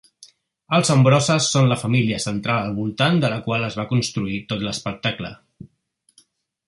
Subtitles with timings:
[0.75, 4.65] Els Ambroses són la família central al voltant de la qual es va construir tot
[4.69, 5.35] l'espectacle.